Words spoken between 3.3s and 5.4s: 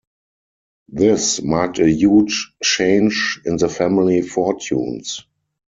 in the family fortunes.